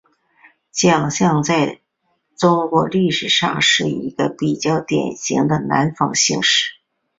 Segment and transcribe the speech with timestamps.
[0.71, 1.79] 蒋姓在
[2.35, 6.73] 中国历史上是一个比较典型的南方姓氏。